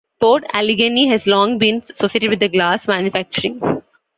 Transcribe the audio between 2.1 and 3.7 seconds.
with glass manufacturing.